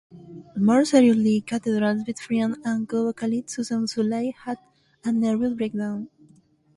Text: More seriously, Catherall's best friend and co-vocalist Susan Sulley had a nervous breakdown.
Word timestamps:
More 0.57 0.83
seriously, 0.83 1.41
Catherall's 1.45 2.03
best 2.03 2.23
friend 2.23 2.55
and 2.65 2.89
co-vocalist 2.89 3.51
Susan 3.51 3.85
Sulley 3.85 4.31
had 4.31 4.57
a 5.03 5.11
nervous 5.11 5.53
breakdown. 5.53 6.09